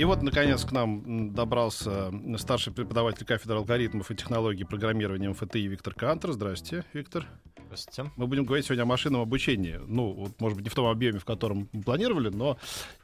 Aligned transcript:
И 0.00 0.04
вот, 0.04 0.22
наконец, 0.22 0.64
к 0.64 0.72
нам 0.72 1.34
добрался 1.34 2.10
старший 2.38 2.72
преподаватель 2.72 3.26
кафедры 3.26 3.58
алгоритмов 3.58 4.10
и 4.10 4.14
технологий 4.14 4.64
программирования 4.64 5.28
МФТИ 5.28 5.58
Виктор 5.58 5.92
Кантер. 5.92 6.32
Здравствуйте, 6.32 6.86
Виктор. 6.94 7.26
Здравствуйте. 7.66 8.10
Мы 8.16 8.26
будем 8.26 8.46
говорить 8.46 8.64
сегодня 8.64 8.84
о 8.84 8.86
машинном 8.86 9.20
обучении. 9.20 9.78
Ну, 9.86 10.12
вот, 10.12 10.40
может 10.40 10.56
быть, 10.56 10.64
не 10.64 10.70
в 10.70 10.74
том 10.74 10.86
объеме, 10.86 11.18
в 11.18 11.26
котором 11.26 11.68
мы 11.72 11.82
планировали, 11.82 12.30
но 12.30 12.56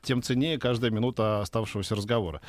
тем 0.05 0.23
ценнее 0.23 0.59
каждая 0.59 0.91
минута 0.91 1.43
оставшегося 1.43 1.97
разговора. 1.97 2.41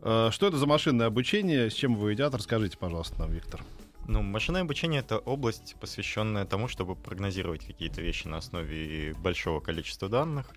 Э, 0.00 0.28
что 0.30 0.48
это 0.48 0.58
за 0.58 0.66
машинное 0.66 1.06
обучение, 1.06 1.70
с 1.70 1.72
чем 1.72 1.94
его 1.94 2.10
едят? 2.10 2.34
Расскажите, 2.34 2.76
пожалуйста, 2.76 3.20
нам, 3.20 3.32
Виктор. 3.32 3.62
Ну, 4.06 4.20
машинное 4.20 4.60
обучение— 4.60 5.00
это 5.00 5.16
область, 5.16 5.76
посвященная 5.80 6.44
тому, 6.44 6.68
чтобы 6.68 6.94
прогнозировать 6.94 7.64
какие-то 7.64 8.02
вещи 8.02 8.26
на 8.26 8.36
основе 8.36 9.14
большого 9.14 9.60
количества 9.60 10.10
данных, 10.10 10.50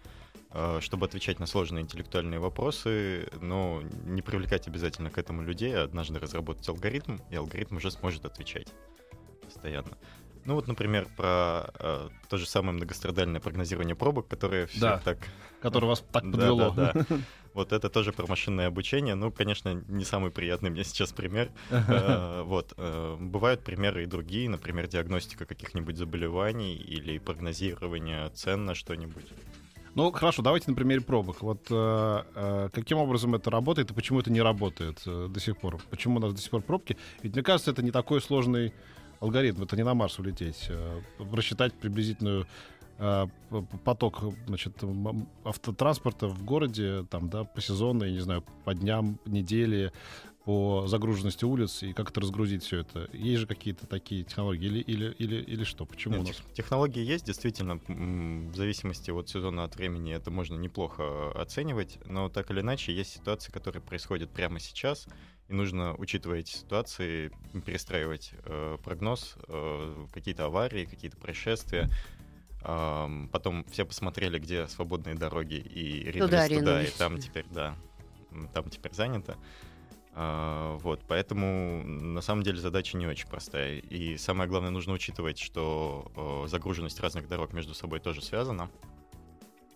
чтобы 0.79 1.05
отвечать 1.05 1.39
на 1.39 1.45
сложные 1.45 1.83
интеллектуальные 1.83 2.39
вопросы, 2.39 3.27
но 3.41 3.81
не 4.05 4.21
привлекать 4.21 4.67
обязательно 4.67 5.09
к 5.09 5.17
этому 5.17 5.41
людей, 5.41 5.75
а 5.75 5.83
однажды 5.83 6.19
разработать 6.19 6.67
алгоритм, 6.69 7.17
и 7.29 7.35
алгоритм 7.35 7.77
уже 7.77 7.91
сможет 7.91 8.25
отвечать 8.25 8.67
постоянно. 9.43 9.97
Ну 10.45 10.55
вот, 10.55 10.67
например, 10.67 11.07
про 11.17 11.71
э, 11.77 12.09
то 12.29 12.37
же 12.37 12.45
самое 12.45 12.73
многострадальное 12.73 13.41
прогнозирование 13.41 13.95
пробок, 13.95 14.29
которое 14.29 14.67
все 14.67 14.79
Да, 14.79 14.97
так... 14.99 15.17
Которое 15.59 15.87
вас 15.87 15.99
так 16.11 16.23
Да, 16.23 16.31
подвело. 16.31 16.71
да, 16.71 16.93
да. 16.93 17.05
Вот 17.53 17.73
это 17.73 17.89
тоже 17.89 18.13
про 18.13 18.27
машинное 18.27 18.67
обучение. 18.67 19.15
Ну, 19.15 19.31
конечно, 19.31 19.83
не 19.87 20.05
самый 20.05 20.29
приятный 20.31 20.69
мне 20.69 20.83
сейчас 20.85 21.11
пример. 21.11 21.49
Э, 21.69 22.43
Вот. 22.43 22.73
э, 22.77 23.17
Бывают 23.19 23.63
примеры 23.65 24.03
и 24.03 24.05
другие, 24.05 24.47
например, 24.49 24.87
диагностика 24.87 25.45
каких-нибудь 25.45 25.97
заболеваний 25.97 26.75
или 26.75 27.17
прогнозирование 27.17 28.29
цен 28.29 28.63
на 28.63 28.73
что-нибудь. 28.73 29.25
Ну, 29.97 30.11
хорошо, 30.11 30.43
давайте 30.43 30.69
на 30.69 30.75
примере 30.75 31.01
пробок. 31.01 31.41
Вот 31.41 31.65
э, 31.71 32.23
э, 32.35 32.69
каким 32.71 32.99
образом 32.99 33.33
это 33.33 33.49
работает 33.49 33.89
и 33.89 33.95
почему 33.95 34.19
это 34.19 34.31
не 34.31 34.43
работает 34.43 35.01
э, 35.07 35.27
до 35.27 35.39
сих 35.39 35.57
пор? 35.57 35.81
Почему 35.89 36.17
у 36.17 36.19
нас 36.19 36.35
до 36.35 36.39
сих 36.39 36.51
пор 36.51 36.61
пробки? 36.61 36.97
Ведь 37.23 37.33
мне 37.33 37.41
кажется, 37.41 37.71
это 37.71 37.81
не 37.81 37.89
такой 37.89 38.21
сложный 38.21 38.73
алгоритм. 39.21 39.63
Это 39.63 39.75
не 39.75 39.81
на 39.81 39.95
Марс 39.95 40.19
улететь. 40.19 40.67
Э, 40.69 41.01
рассчитать 41.33 41.73
приблизительную 41.73 42.45
э, 42.99 43.25
поток 43.83 44.21
значит, 44.45 44.75
автотранспорта 45.43 46.27
в 46.27 46.43
городе 46.45 47.03
там, 47.09 47.31
да, 47.31 47.45
по 47.45 47.59
сезону, 47.59 48.05
я 48.05 48.11
не 48.11 48.19
знаю, 48.19 48.43
по 48.65 48.75
дням, 48.75 49.17
недели, 49.25 49.91
по 50.47 50.87
загруженности 50.87 51.43
улиц 51.43 51.83
и 51.83 51.91
как 51.91 52.09
это 52.11 52.21
разгрузить 52.21 52.63
все 52.63 52.79
это. 52.79 53.09
Есть 53.11 53.41
же 53.41 53.47
какие-то 53.47 53.85
такие 53.85 54.23
технологии 54.23 54.67
или, 54.67 54.79
или, 54.79 55.11
или, 55.19 55.35
или 55.41 55.63
что? 55.65 55.85
Почему 55.85 56.15
Нет, 56.15 56.23
у 56.23 56.27
нас? 56.29 56.37
тех- 56.37 56.53
Технологии 56.53 57.03
есть, 57.03 57.25
действительно, 57.25 57.81
в 57.85 58.55
зависимости 58.55 59.11
от 59.11 59.27
сезона, 59.27 59.65
от 59.65 59.75
времени 59.75 60.13
это 60.13 60.31
можно 60.31 60.55
неплохо 60.55 61.31
оценивать, 61.33 61.99
но 62.05 62.29
так 62.29 62.49
или 62.49 62.61
иначе 62.61 62.95
есть 62.95 63.11
ситуации, 63.11 63.51
которые 63.51 63.81
происходят 63.81 64.29
прямо 64.29 64.61
сейчас, 64.61 65.09
и 65.49 65.53
нужно, 65.53 65.93
учитывая 65.97 66.39
эти 66.39 66.51
ситуации, 66.53 67.29
перестраивать 67.65 68.31
э, 68.45 68.77
прогноз, 68.81 69.35
э, 69.49 70.05
какие-то 70.13 70.45
аварии, 70.45 70.85
какие-то 70.85 71.17
происшествия. 71.17 71.89
Ам, 72.61 73.27
Потом 73.33 73.65
все 73.65 73.85
посмотрели, 73.85 74.39
где 74.39 74.65
свободные 74.69 75.15
дороги, 75.15 75.55
и 75.55 76.09
ринулись 76.09 76.19
Туда 76.19 76.47
туда, 76.47 76.83
и 76.83 76.89
там 76.91 77.19
теперь, 77.19 77.45
да, 77.51 77.75
там 78.53 78.69
теперь 78.69 78.93
занято. 78.93 79.35
А, 80.19 80.77
Вот, 80.79 81.01
поэтому 81.07 81.83
на 81.83 82.21
самом 82.21 82.41
деле 82.41 82.57
задача 82.57 82.97
не 82.97 83.05
очень 83.05 83.27
простая. 83.27 83.77
И 83.77 84.17
самое 84.17 84.49
главное, 84.49 84.71
нужно 84.71 84.93
учитывать, 84.93 85.37
что 85.37 86.11
э, 86.15 86.47
загруженность 86.47 86.99
разных 86.99 87.27
дорог 87.27 87.53
между 87.53 87.75
собой 87.75 87.99
тоже 87.99 88.23
связана. 88.23 88.71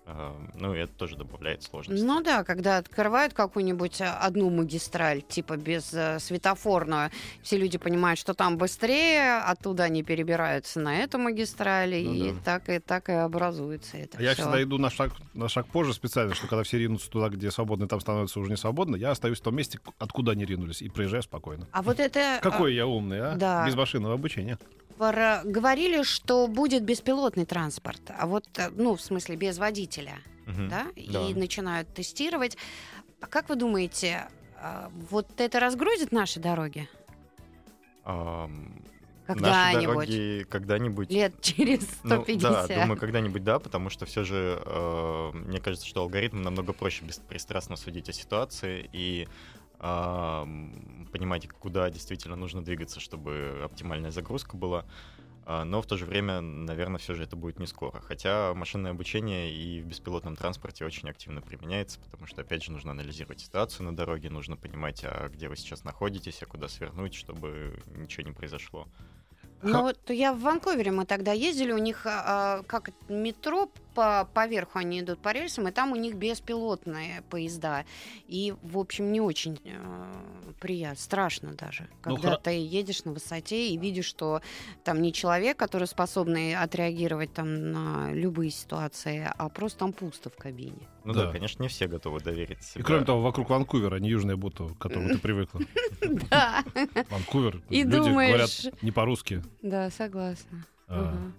А, 0.05 0.35
Ну, 0.55 0.73
и 0.73 0.79
это 0.79 0.93
тоже 0.93 1.15
добавляет 1.15 1.63
сложности. 1.63 2.03
Ну 2.03 2.21
да, 2.21 2.43
когда 2.43 2.77
открывают 2.77 3.33
какую-нибудь 3.33 4.01
а, 4.01 4.17
одну 4.17 4.49
магистраль, 4.49 5.21
типа 5.21 5.57
без 5.57 5.93
э, 5.93 6.19
светофорную, 6.19 7.11
все 7.41 7.57
люди 7.57 7.77
понимают, 7.77 8.19
что 8.19 8.33
там 8.33 8.57
быстрее, 8.57 9.39
оттуда 9.39 9.83
они 9.83 10.03
перебираются 10.03 10.79
на 10.79 10.97
эту 10.97 11.19
магистраль, 11.19 11.91
Ну 12.03 12.13
и 12.13 12.31
да. 12.31 12.37
так 12.43 12.69
и 12.69 12.79
так 12.79 13.09
и 13.09 13.13
образуется 13.13 13.97
это. 13.97 14.17
А 14.17 14.21
Я 14.21 14.33
всегда 14.33 14.61
иду 14.63 14.77
на 14.77 14.89
шаг, 14.89 15.11
на 15.33 15.47
шаг 15.47 15.67
позже 15.67 15.93
специально, 15.93 16.33
что 16.33 16.47
когда 16.47 16.63
все 16.63 16.79
ринутся 16.79 17.09
туда, 17.09 17.29
где 17.29 17.51
свободно, 17.51 17.87
там 17.87 18.01
становится 18.01 18.39
уже 18.39 18.49
не 18.49 18.57
свободно, 18.57 18.95
я 18.95 19.11
остаюсь 19.11 19.39
в 19.39 19.43
том 19.43 19.55
месте, 19.55 19.79
откуда 19.99 20.31
они 20.31 20.45
ринулись, 20.45 20.81
и 20.81 20.89
проезжаю 20.89 21.23
спокойно. 21.23 21.67
А 21.71 21.81
вот 21.81 21.99
это... 21.99 22.39
Какой 22.41 22.73
я 22.73 22.87
умный, 22.87 23.19
а? 23.19 23.35
да. 23.35 23.65
Без 23.67 23.75
машинного 23.75 24.15
обучения. 24.15 24.57
Говорили, 25.01 26.03
что 26.03 26.47
будет 26.47 26.83
беспилотный 26.83 27.45
транспорт, 27.45 28.01
а 28.15 28.27
вот, 28.27 28.45
э, 28.57 28.69
ну, 28.69 28.95
в 28.95 29.01
смысле, 29.01 29.35
без 29.35 29.57
водителя, 29.57 30.19
Мгм. 30.45 30.69
да? 30.69 30.87
И 30.95 31.09
Да. 31.11 31.39
начинают 31.39 31.91
тестировать. 31.91 32.55
А 33.19 33.25
как 33.25 33.49
вы 33.49 33.55
думаете, 33.55 34.27
а, 34.61 34.91
вот 35.09 35.27
это 35.41 35.59
разгрузит 35.59 36.11
наши 36.11 36.39
дороги? 36.39 36.87
Ам, 38.03 38.79
Когда-нибудь? 39.25 40.47
Когда-нибудь... 40.49 41.09
Лет 41.11 41.41
через 41.41 41.79
Ну, 42.03 42.21
150. 42.23 42.67
да, 42.67 42.81
думаю, 42.81 42.99
когда-нибудь 42.99 43.43
да, 43.43 43.57
потому 43.59 43.89
что 43.89 44.05
все 44.05 44.23
же 44.23 44.61
э, 44.63 45.31
мне 45.33 45.59
кажется, 45.59 45.87
что 45.87 46.01
алгоритм 46.01 46.41
намного 46.43 46.73
проще 46.73 47.05
беспристрастно 47.05 47.75
судить 47.75 48.09
о 48.09 48.13
ситуации 48.13 48.87
и 48.93 49.27
понимать, 49.81 51.47
куда 51.49 51.89
действительно 51.89 52.35
нужно 52.35 52.63
двигаться, 52.63 52.99
чтобы 52.99 53.61
оптимальная 53.63 54.11
загрузка 54.11 54.55
была. 54.55 54.85
А, 55.43 55.65
Но 55.65 55.81
в 55.81 55.85
то 55.87 55.97
же 55.97 56.05
время, 56.05 56.41
наверное, 56.41 56.99
все 56.99 57.15
же 57.15 57.23
это 57.23 57.35
будет 57.35 57.59
не 57.59 57.65
скоро. 57.65 57.99
Хотя 58.01 58.53
машинное 58.53 58.91
обучение 58.91 59.51
и 59.51 59.81
в 59.81 59.85
беспилотном 59.85 60.35
транспорте 60.35 60.85
очень 60.85 61.09
активно 61.09 61.41
применяется, 61.41 61.99
потому 61.99 62.27
что, 62.27 62.41
опять 62.41 62.63
же, 62.63 62.71
нужно 62.71 62.91
анализировать 62.91 63.39
ситуацию 63.39 63.85
на 63.85 63.95
дороге, 63.95 64.29
нужно 64.29 64.55
понимать, 64.55 65.03
а 65.03 65.29
где 65.29 65.49
вы 65.49 65.57
сейчас 65.57 65.83
находитесь, 65.83 66.43
а 66.43 66.45
куда 66.45 66.67
свернуть, 66.67 67.15
чтобы 67.15 67.81
ничего 67.95 68.27
не 68.27 68.33
произошло. 68.33 68.87
Ну 69.63 69.81
вот 69.81 70.09
я 70.09 70.33
в 70.33 70.39
Ванкувере, 70.41 70.91
мы 70.91 71.05
тогда 71.05 71.33
ездили, 71.33 71.71
у 71.71 71.77
них 71.77 72.05
а, 72.07 72.23
а, 72.25 72.63
как 72.63 72.89
метро 73.09 73.69
по, 73.93 74.27
поверху 74.33 74.79
они 74.79 74.99
идут 75.01 75.19
по 75.19 75.31
рельсам, 75.31 75.67
и 75.67 75.71
там 75.71 75.91
у 75.91 75.95
них 75.95 76.15
беспилотные 76.15 77.21
поезда. 77.29 77.85
И, 78.27 78.53
в 78.61 78.77
общем, 78.77 79.11
не 79.11 79.21
очень 79.21 79.59
э, 79.63 80.53
приятно, 80.59 80.99
страшно 81.01 81.53
даже. 81.53 81.87
Ну, 82.05 82.15
Когда 82.15 82.33
хра- 82.33 82.41
ты 82.43 82.51
едешь 82.51 83.03
на 83.05 83.11
высоте 83.13 83.69
и 83.69 83.77
видишь, 83.77 84.05
что 84.05 84.41
там 84.83 85.01
не 85.01 85.13
человек, 85.13 85.57
который 85.57 85.87
способный 85.87 86.55
отреагировать 86.55 87.33
там 87.33 87.71
на 87.71 88.13
любые 88.13 88.51
ситуации, 88.51 89.27
а 89.37 89.49
просто 89.49 89.79
там 89.79 89.93
пусто 89.93 90.29
в 90.29 90.35
кабине. 90.35 90.87
Ну 91.03 91.13
Да. 91.13 91.25
да, 91.25 91.31
конечно, 91.31 91.61
не 91.63 91.67
все 91.69 91.87
готовы 91.87 92.19
доверить 92.19 92.59
И 92.59 92.63
себе. 92.63 92.83
кроме 92.83 93.05
того, 93.05 93.21
вокруг 93.21 93.49
Ванкувера, 93.49 93.95
а 93.95 93.99
не 93.99 94.09
Южная 94.09 94.35
Бута, 94.35 94.65
к 94.69 94.77
которому 94.77 95.09
ты 95.09 95.17
привыкла. 95.17 95.61
Да, 96.29 96.63
Ванкувер, 97.09 97.61
И 97.69 97.83
люди 97.83 98.09
говорят 98.09 98.49
не 98.81 98.91
по-русски. 98.91 99.41
да, 99.61 99.89
согласна. 99.89 100.65
Мгм. 100.87 101.33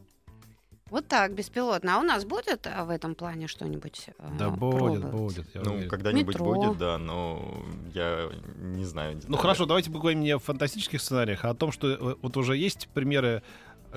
Вот 0.93 1.09
так, 1.09 1.35
беспилотно. 1.35 1.97
А 1.97 2.01
у 2.01 2.03
нас 2.03 2.27
будет 2.27 2.67
а, 2.67 2.85
в 2.85 2.91
этом 2.91 3.15
плане 3.15 3.47
что-нибудь? 3.49 4.09
а, 4.19 4.31
Да 4.39 4.51
будет, 4.51 5.01
пробовать? 5.01 5.11
будет. 5.11 5.55
я 5.55 5.63
Ну, 5.63 5.73
уверен. 5.73 5.89
когда-нибудь 5.89 6.35
Метро. 6.35 6.55
будет, 6.55 6.79
да, 6.79 6.99
но 6.99 7.65
я 7.95 8.29
не 8.59 8.85
знаю. 8.85 9.15
Ну 9.15 9.21
деталей. 9.21 9.39
хорошо, 9.39 9.65
давайте 9.65 9.91
поговорим 9.91 10.21
не 10.21 10.33
о 10.33 10.39
фантастических 10.39 11.01
сценариях, 11.01 11.47
а 11.47 11.51
о 11.51 11.55
том, 11.55 11.73
что 11.73 11.89
э, 11.89 12.15
вот 12.21 12.37
уже 12.37 12.59
есть 12.59 12.89
примеры 12.93 13.43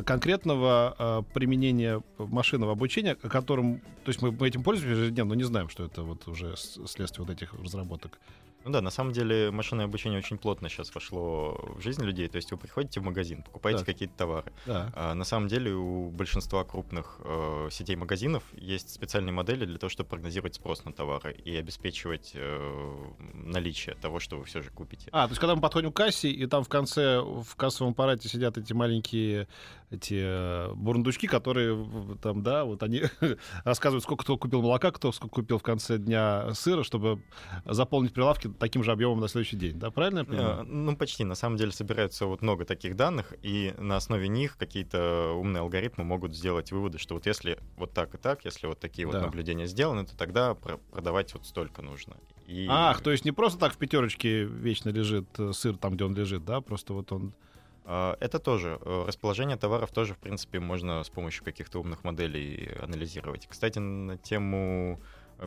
конкретного 0.05 0.95
э, 0.97 1.33
применения 1.33 2.01
машинного 2.17 2.71
обучения, 2.71 3.17
о 3.21 3.27
котором, 3.29 3.79
то 4.05 4.09
есть 4.09 4.21
мы, 4.21 4.31
мы 4.31 4.47
этим 4.47 4.63
пользуемся 4.63 5.01
ежедневно, 5.01 5.29
но 5.29 5.35
не 5.35 5.43
знаем, 5.43 5.67
что 5.67 5.83
это 5.83 6.01
вот 6.03 6.25
уже 6.29 6.55
следствие 6.55 7.25
вот 7.25 7.29
этих 7.35 7.53
разработок. 7.55 8.19
Ну 8.65 8.71
да, 8.71 8.81
на 8.81 8.89
самом 8.89 9.13
деле 9.13 9.51
машинное 9.51 9.85
обучение 9.85 10.17
очень 10.17 10.39
плотно 10.39 10.69
сейчас 10.69 10.93
вошло 10.95 11.55
в 11.77 11.81
жизнь 11.81 12.03
людей. 12.03 12.27
То 12.27 12.37
есть 12.37 12.49
вы 12.49 12.57
приходите 12.57 12.99
в 12.99 13.03
магазин, 13.03 13.43
покупаете 13.43 13.79
Так. 13.79 13.85
какие-то 13.85 14.15
товары. 14.17 14.51
Да. 14.65 14.91
А 14.95 15.13
на 15.13 15.23
самом 15.23 15.47
деле 15.47 15.71
у 15.71 16.09
большинства 16.09 16.63
крупных 16.63 17.19
э, 17.23 17.69
сетей 17.71 17.95
магазинов 17.95 18.43
есть 18.53 18.89
специальные 18.89 19.33
модели 19.33 19.65
для 19.65 19.77
того, 19.77 19.91
чтобы 19.91 20.09
прогнозировать 20.09 20.55
спрос 20.55 20.83
на 20.83 20.93
товары 20.93 21.33
и 21.33 21.55
обеспечивать 21.55 22.31
э, 22.33 22.93
наличие 23.19 23.93
того, 24.01 24.19
что 24.19 24.37
вы 24.37 24.45
все 24.45 24.63
же 24.63 24.71
купите. 24.71 25.09
А, 25.11 25.27
то 25.27 25.33
есть 25.33 25.39
когда 25.39 25.53
мы 25.55 25.61
подходим 25.61 25.91
к 25.91 25.95
кассе, 25.95 26.29
и 26.31 26.47
там 26.47 26.63
в 26.63 26.67
конце 26.67 27.21
в 27.21 27.55
кассовом 27.55 27.91
аппарате 27.91 28.29
сидят 28.29 28.57
эти 28.57 28.73
маленькие 28.73 29.47
эти 29.91 30.15
э, 30.17 30.73
бурундучки, 30.73 31.27
которые 31.27 31.85
там, 32.21 32.41
да, 32.41 32.65
вот 32.65 32.81
они 32.81 33.03
рассказывают, 33.63 34.03
сколько 34.03 34.23
кто 34.23 34.37
купил 34.37 34.63
молока, 34.63 34.91
кто 34.91 35.11
сколько 35.11 35.35
купил 35.35 35.59
в 35.59 35.63
конце 35.63 35.99
дня 35.99 36.51
сыра, 36.55 36.83
чтобы 36.83 37.21
заполнить 37.65 38.11
прилавки 38.11 38.47
таким 38.59 38.83
же 38.83 38.91
объемом 38.91 39.19
на 39.19 39.27
следующий 39.27 39.57
день. 39.57 39.77
Да, 39.79 39.91
правильно 39.91 40.19
я 40.19 40.25
понимаю? 40.25 40.63
Ну, 40.65 40.95
почти. 40.97 41.23
На 41.23 41.35
самом 41.35 41.57
деле 41.57 41.71
собирается 41.71 42.25
вот 42.25 42.41
много 42.41 42.65
таких 42.65 42.95
данных, 42.95 43.33
и 43.41 43.73
на 43.77 43.95
основе 43.97 44.27
них 44.27 44.57
какие-то 44.57 45.33
умные 45.33 45.61
алгоритмы 45.61 46.03
могут 46.03 46.35
сделать 46.35 46.71
выводы, 46.71 46.97
что 46.97 47.15
вот 47.15 47.25
если 47.25 47.57
вот 47.77 47.93
так 47.93 48.15
и 48.15 48.17
так, 48.17 48.45
если 48.45 48.67
вот 48.67 48.79
такие 48.79 49.05
вот 49.05 49.13
Да. 49.13 49.21
наблюдения 49.21 49.67
сделаны, 49.67 50.05
то 50.05 50.15
тогда 50.17 50.53
про- 50.55 50.77
продавать 50.77 51.33
вот 51.33 51.45
столько 51.45 51.81
нужно. 51.81 52.15
И... 52.47 52.67
Ах, 52.69 53.01
то 53.01 53.11
есть 53.11 53.25
не 53.25 53.31
просто 53.31 53.59
так 53.59 53.73
в 53.73 53.77
пятерочке 53.77 54.43
вечно 54.43 54.89
лежит 54.89 55.27
э, 55.39 55.51
сыр 55.53 55.77
там, 55.77 55.95
где 55.95 56.03
он 56.05 56.15
лежит, 56.15 56.45
да, 56.45 56.61
просто 56.61 56.93
вот 56.93 57.11
он... 57.11 57.33
А, 57.87 58.17
Это 58.19 58.39
тоже. 58.39 58.79
э, 58.81 59.03
Расположение 59.07 59.57
товаров 59.57 59.91
тоже, 59.91 60.13
в 60.13 60.17
принципе, 60.17 60.59
можно 60.59 61.03
с 61.03 61.09
помощью 61.09 61.43
каких-то 61.43 61.79
умных 61.79 62.03
моделей 62.03 62.71
анализировать. 62.81 63.47
Кстати, 63.47 63.79
на 63.79 64.17
тему 64.17 64.99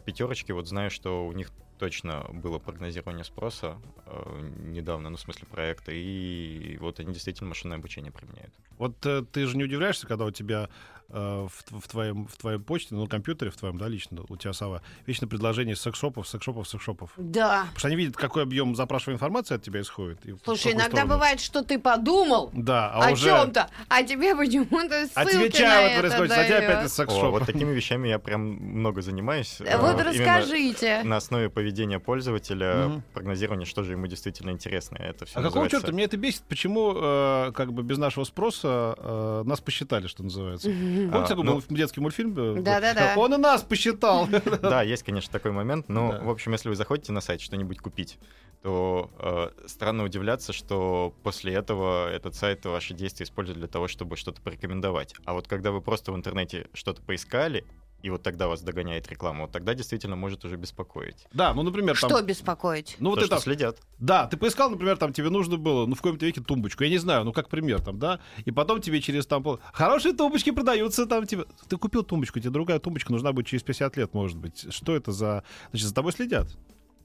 пятерочки, 0.05 0.53
вот 0.53 0.69
знаю, 0.69 0.91
что 0.91 1.27
у 1.27 1.33
них 1.33 1.51
точно 1.79 2.27
было 2.33 2.59
прогнозирование 2.59 3.25
спроса 3.25 3.79
э, 4.07 4.51
недавно, 4.67 5.11
ну, 5.11 5.17
в 5.17 5.21
смысле 5.21 5.47
проекта, 5.51 5.93
и 5.93 6.77
вот 6.79 7.01
они 7.01 7.13
действительно 7.13 7.49
машинное 7.49 7.79
обучение 7.79 8.13
применяют. 8.13 8.53
Вот 8.79 8.95
э, 9.07 9.25
ты 9.31 9.47
же 9.47 9.57
не 9.57 9.65
удивляешься, 9.65 10.07
когда 10.07 10.25
у 10.25 10.31
тебя 10.31 10.69
в, 11.09 11.51
в 11.81 11.89
твоем, 11.89 12.27
в 12.27 12.37
твоей 12.37 12.59
почте, 12.59 12.95
ну, 12.95 13.07
компьютере 13.07 13.51
в 13.51 13.57
твоем, 13.57 13.79
да, 13.79 13.89
лично, 13.89 14.23
у 14.29 14.37
тебя 14.37 14.53
сова, 14.53 14.83
вечно 15.07 15.27
предложение 15.27 15.75
секс-шопов, 15.77 16.29
секс-шопов, 16.29 16.69
секс-шопов. 16.69 17.11
Да. 17.17 17.61
Потому 17.63 17.79
что 17.79 17.89
они 17.89 17.97
видят, 17.97 18.17
какой 18.17 18.43
объем 18.43 18.75
запрашиваемой 18.77 19.17
информации 19.17 19.55
от 19.55 19.63
тебя 19.63 19.81
исходит. 19.81 20.19
Слушай, 20.45 20.73
иногда 20.73 20.89
сторону. 20.91 21.15
бывает, 21.15 21.41
что 21.41 21.63
ты 21.63 21.79
подумал 21.79 22.51
Да, 22.53 22.91
а 22.93 23.09
о 23.09 23.13
уже... 23.13 23.25
чем-то, 23.27 23.71
а 23.89 24.03
тебе 24.03 24.37
почему-то 24.37 25.07
ссылки 25.07 25.13
А 25.15 25.25
тебе 25.25 25.45
на 25.45 25.51
чай 25.51 25.97
вот 25.97 26.05
это 26.05 26.17
происходит, 26.19 26.33
а 26.33 26.45
тебе 26.45 26.57
опять 26.59 26.87
из 26.87 26.93
О, 26.93 26.95
секс-шопа. 26.95 27.31
вот 27.31 27.47
такими 27.47 27.73
вещами 27.73 28.09
я 28.09 28.19
прям 28.19 28.41
много 28.43 29.01
занимаюсь. 29.01 29.61
э, 29.61 29.79
Вот 29.79 29.95
именно 29.95 30.05
расскажите. 30.05 31.03
На 31.05 31.17
основе 31.17 31.49
поведения 31.49 31.99
пользователя, 31.99 33.03
прогнозирование, 33.15 33.67
что 33.67 33.83
же 33.83 33.93
ему 33.93 34.07
действительно 34.07 34.51
интересно. 34.51 34.97
Это 34.97 35.25
все 35.25 35.39
А 35.39 35.43
какого 35.43 35.69
черта? 35.71 35.93
Меня 35.93 36.05
это 36.05 36.17
бесит. 36.17 36.43
Почему, 36.49 36.93
э, 36.95 37.53
как 37.55 37.73
бы 37.73 37.83
без 37.83 37.99
нашего 37.99 38.25
спроса, 38.25 38.95
э, 38.99 39.43
нас 39.47 39.61
посчитали, 39.61 40.07
что 40.07 40.23
называется? 40.23 40.69
Помните, 41.07 41.25
А, 41.25 41.27
такой 41.29 41.45
ну- 41.45 41.55
был 41.55 41.63
детский 41.77 42.01
мультфильм? 42.01 42.35
э, 42.39 42.61
Да-да-да. 42.61 43.15
Он 43.17 43.35
и 43.35 43.37
нас 43.37 43.63
посчитал. 43.63 44.29
Да, 44.63 44.83
есть, 44.95 45.03
конечно, 45.03 45.33
такой 45.33 45.53
момент, 45.53 45.89
но, 45.89 46.13
Да. 46.13 46.21
в 46.21 46.31
общем, 46.31 46.53
если 46.53 46.69
вы 46.69 46.75
заходите 46.77 47.13
на 47.13 47.21
сайт 47.21 47.41
что-нибудь 47.41 47.79
купить, 47.79 48.19
то 48.63 49.11
э, 49.19 49.69
странно 49.69 50.03
удивляться, 50.05 50.53
что 50.53 51.15
после 51.23 51.55
этого 51.55 52.11
этот 52.11 52.35
сайт 52.35 52.65
ваши 52.67 52.93
действия 52.95 53.25
использует 53.25 53.59
для 53.59 53.69
того, 53.69 53.87
чтобы 53.89 54.17
что-то 54.17 54.43
порекомендовать. 54.43 55.15
А 55.25 55.33
вот 55.35 55.47
когда 55.47 55.71
вы 55.71 55.81
просто 55.81 56.11
в 56.13 56.17
интернете 56.17 56.67
что-то 56.75 57.01
поискали, 57.03 57.65
и 58.03 58.11
вот 58.11 58.23
тогда 58.23 58.49
вас 58.49 58.63
догоняет 58.63 59.09
реклама, 59.09 59.43
вот 59.43 59.53
тогда 59.53 59.75
действительно 59.75 60.17
может 60.17 60.45
уже 60.45 60.57
беспокоить. 60.57 61.27
Да, 61.33 61.53
ну, 61.55 61.63
например, 61.63 61.99
там... 61.99 62.11
Что 62.11 62.23
беспокоить? 62.23 62.97
Ну, 63.01 63.11
вот 63.11 63.19
То, 63.19 63.27
это... 63.27 63.37
что 63.37 63.45
следят. 63.45 63.81
Да, 63.99 64.27
ты 64.27 64.37
поискал, 64.37 64.71
например, 64.71 64.97
там 64.97 65.13
тебе 65.13 65.31
нужно 65.31 65.57
было, 65.57 65.87
ну, 65.87 65.95
в 65.95 66.03
каком-то 66.03 66.25
веке 66.25 66.41
тумбочку, 66.41 66.85
я 66.85 66.91
не 66.91 66.99
знаю, 66.99 67.25
ну, 67.25 67.33
как 67.33 67.49
пример 67.49 67.81
там, 67.81 67.99
да, 67.99 68.21
и 68.45 68.51
потом 68.51 68.81
тебе 68.81 69.01
через 69.01 69.27
там, 69.27 69.43
пол- 69.43 69.61
хорошие 69.73 70.15
тумбочки 70.15 70.51
продаются 70.51 71.07
там, 71.07 71.27
тебе, 71.27 71.45
ты 71.69 71.77
купил 71.77 72.03
тумбочку, 72.03 72.39
тебе 72.39 72.51
другая 72.51 72.79
тумбочка 72.79 73.13
нужна 73.13 73.33
будет 73.33 73.47
через 73.47 73.63
50 73.63 73.97
лет, 73.97 74.15
может 74.15 74.37
быть. 74.37 74.73
Что 74.73 74.95
это 74.95 75.13
за... 75.13 75.43
Значит, 75.71 75.89
за 75.89 75.95
тобой 75.95 76.13
следят. 76.13 76.49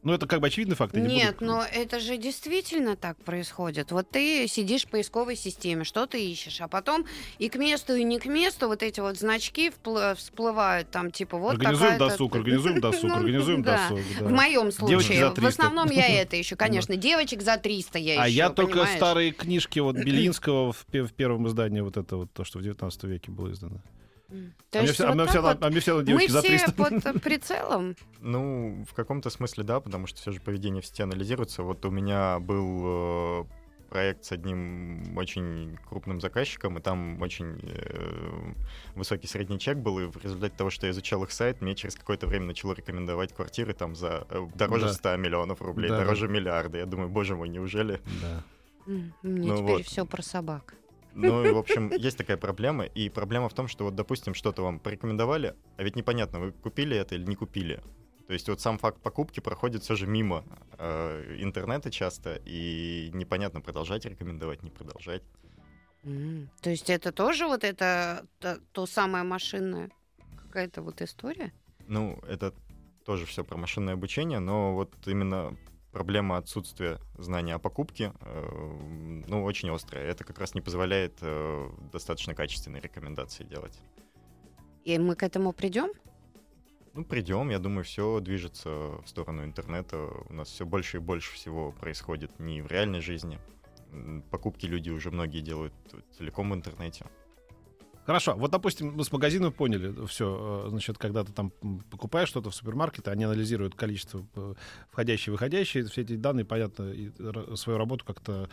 Ну, 0.03 0.13
это 0.13 0.27
как 0.27 0.41
бы 0.41 0.47
очевидный 0.47 0.75
факт. 0.75 0.93
Нет, 0.95 1.35
буду- 1.39 1.45
но 1.45 1.63
это 1.63 1.99
же 1.99 2.17
действительно 2.17 2.95
так 2.95 3.17
происходит. 3.23 3.91
Вот 3.91 4.09
ты 4.09 4.47
сидишь 4.47 4.83
в 4.85 4.89
поисковой 4.89 5.35
системе, 5.35 5.83
что 5.85 6.05
ты 6.05 6.23
ищешь, 6.23 6.59
а 6.61 6.67
потом 6.67 7.05
и 7.39 7.47
к 7.49 7.55
месту, 7.55 7.95
и 7.95 8.03
не 8.03 8.19
к 8.19 8.25
месту 8.25 8.67
вот 8.67 8.83
эти 8.83 8.99
вот 8.99 9.17
значки 9.17 9.69
впл- 9.71 10.15
всплывают 10.15 10.91
там, 10.91 11.11
типа 11.11 11.37
вот 11.37 11.53
Организуем 11.53 11.97
досуг, 11.97 12.35
организуем 12.35 12.81
досуг, 12.81 13.03
Ну, 13.03 13.15
организуем 13.15 13.63
досуг. 13.63 13.99
В 14.19 14.31
моем 14.31 14.71
случае. 14.71 15.29
В 15.29 15.33
300. 15.35 15.47
основном 15.47 15.89
я 15.89 16.07
это 16.21 16.35
еще, 16.35 16.55
конечно. 16.55 16.95
Девочек 16.95 17.41
за 17.41 17.57
300 17.57 17.99
я 17.99 18.21
А 18.23 18.27
ищу, 18.27 18.35
я 18.35 18.49
только 18.49 18.85
старые 18.85 19.31
книжки 19.31 19.79
вот 19.79 19.95
Белинского 20.03 20.73
в 20.73 20.85
первом 21.15 21.47
издании, 21.47 21.81
вот 21.81 21.97
это 21.97 22.17
вот 22.17 22.31
то, 22.33 22.43
что 22.43 22.59
в 22.59 22.61
19 22.61 23.03
веке 23.05 23.31
было 23.31 23.51
издано. 23.51 23.77
А 24.33 24.63
То 24.71 24.79
мне 24.79 24.87
есть 24.87 24.93
все, 24.95 25.03
а 25.03 25.07
вот 25.09 25.15
мне 25.15 25.23
так 25.25 25.29
все- 25.31 25.41
вот 25.41 25.57
а 25.63 25.69
мне 25.69 25.79
все 25.79 25.95
мы 26.01 26.27
за 26.27 26.41
все 26.41 26.57
300. 26.57 26.71
под 26.73 27.21
прицелом. 27.23 27.95
Ну, 28.21 28.83
в 28.89 28.93
каком-то 28.95 29.29
смысле 29.29 29.63
да, 29.63 29.79
потому 29.79 30.07
что 30.07 30.19
все 30.21 30.31
же 30.31 30.39
поведение 30.41 30.81
в 30.81 30.85
сети 30.85 31.03
анализируется. 31.03 31.61
Вот 31.63 31.85
у 31.85 31.91
меня 31.91 32.39
был 32.39 33.41
э, 33.41 33.45
проект 33.89 34.25
с 34.25 34.31
одним 34.31 35.15
очень 35.15 35.77
крупным 35.87 36.19
заказчиком, 36.19 36.79
и 36.79 36.81
там 36.81 37.21
очень 37.21 37.59
э, 37.61 38.53
высокий 38.95 39.27
средний 39.27 39.59
чек 39.59 39.77
был, 39.77 39.99
и 39.99 40.05
в 40.05 40.17
результате 40.23 40.55
того, 40.57 40.71
что 40.71 40.87
я 40.87 40.91
изучал 40.93 41.23
их 41.23 41.31
сайт, 41.31 41.61
мне 41.61 41.75
через 41.75 41.93
какое-то 41.95 42.25
время 42.25 42.45
начало 42.47 42.73
рекомендовать 42.73 43.33
квартиры 43.35 43.73
там 43.73 43.95
за 43.95 44.25
э, 44.31 44.47
дороже 44.55 44.87
Да. 44.87 44.93
100 44.93 45.17
миллионов 45.17 45.61
рублей, 45.61 45.89
Да, 45.89 45.97
да. 45.99 46.03
дороже 46.05 46.27
миллиарда. 46.27 46.79
Я 46.79 46.85
думаю, 46.87 47.09
боже 47.09 47.35
мой, 47.35 47.49
неужели? 47.49 48.01
Да. 48.21 48.43
Мне 48.87 49.11
Ну 49.21 49.57
теперь 49.57 49.75
вот. 49.77 49.85
все 49.85 50.05
про 50.07 50.21
собак. 50.23 50.73
Ну, 51.15 51.45
и, 51.45 51.51
в 51.51 51.57
общем, 51.63 51.91
есть 51.91 52.17
такая 52.17 52.37
проблема. 52.37 52.85
И 52.85 53.09
проблема 53.09 53.49
в 53.49 53.53
том, 53.53 53.67
что 53.67 53.85
вот, 53.85 53.95
допустим, 53.95 54.33
что-то 54.33 54.63
вам 54.63 54.79
порекомендовали, 54.79 55.55
а 55.77 55.83
ведь 55.83 55.95
непонятно, 55.95 56.39
вы 56.39 56.51
купили 56.51 56.97
это 56.97 57.15
или 57.15 57.25
не 57.25 57.35
купили. 57.35 57.81
То 58.27 58.33
есть 58.33 58.47
вот 58.47 58.61
сам 58.61 58.77
факт 58.77 59.01
покупки 59.01 59.39
проходит 59.41 59.83
все 59.83 59.95
же 59.95 60.07
мимо 60.07 60.43
э, 60.77 61.35
интернета 61.39 61.91
часто, 61.91 62.41
и 62.45 63.09
непонятно, 63.13 63.61
продолжать 63.61 64.05
рекомендовать, 64.05 64.63
не 64.63 64.69
продолжать. 64.69 65.23
М, 66.03 66.49
То 66.61 66.69
есть 66.69 66.89
это 66.89 67.11
тоже 67.11 67.47
вот 67.47 67.63
это 67.63 68.25
то, 68.39 68.59
то 68.71 68.85
самое 68.85 69.23
машинное 69.23 69.91
какая-то 70.37 70.81
вот 70.81 71.01
история? 71.01 71.51
Ну, 71.87 72.19
это 72.27 72.53
тоже 73.05 73.25
все 73.25 73.43
про 73.43 73.57
машинное 73.57 73.93
обучение, 73.93 74.39
но 74.39 74.73
вот 74.73 74.93
именно 75.05 75.57
проблема 75.93 76.37
отсутствия 76.37 76.99
знания 77.17 77.53
о 77.53 77.59
покупке, 77.59 78.11
э, 78.21 79.23
ну, 79.27 79.43
очень 79.43 79.69
острая. 79.69 80.05
Это 80.05 80.23
как 80.25 80.39
раз 80.39 80.55
не 80.55 80.61
позволяет 80.61 81.13
э, 81.21 81.69
достаточно 81.93 82.33
качественные 82.33 82.81
рекомендации 82.81 83.43
делать. 83.43 83.79
И 84.83 84.97
мы 84.97 85.15
к 85.15 85.23
этому 85.23 85.53
придем? 85.53 85.91
Ну, 86.93 87.05
придем, 87.05 87.49
я 87.49 87.59
думаю, 87.59 87.83
все 87.83 88.19
движется 88.19 88.69
в 88.69 89.05
сторону 89.07 89.45
интернета. 89.45 89.97
У 90.29 90.33
нас 90.33 90.49
все 90.49 90.65
больше 90.65 90.97
и 90.97 90.99
больше 90.99 91.33
всего 91.33 91.71
происходит 91.71 92.39
не 92.39 92.61
в 92.61 92.67
реальной 92.67 92.99
жизни. 92.99 93.39
Покупки 94.31 94.65
люди 94.65 94.89
уже 94.89 95.11
многие 95.11 95.41
делают 95.41 95.73
целиком 96.17 96.51
в 96.51 96.55
интернете. 96.55 97.05
Хорошо, 98.05 98.35
вот, 98.35 98.51
допустим, 98.51 98.93
мы 98.95 99.03
с 99.03 99.11
магазином 99.11 99.53
поняли, 99.53 100.05
все, 100.07 100.65
значит, 100.69 100.97
когда 100.97 101.23
ты 101.23 101.31
там 101.31 101.51
покупаешь 101.89 102.27
что-то 102.27 102.49
в 102.49 102.55
супермаркете, 102.55 103.09
они 103.11 103.23
анализируют 103.23 103.75
количество 103.75 104.25
э, 104.35 104.53
входящие 104.91 105.27
и 105.27 105.31
выходящие, 105.31 105.85
все 105.85 106.01
эти 106.01 106.15
данные, 106.17 106.43
понятно, 106.43 106.91
и 106.91 107.11
свою 107.55 107.77
работу 107.79 108.03
как-то 108.03 108.49